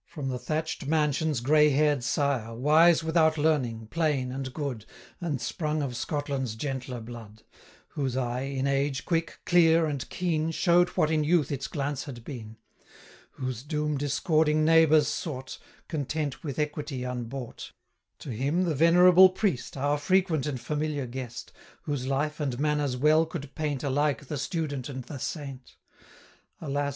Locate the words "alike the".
23.91-24.37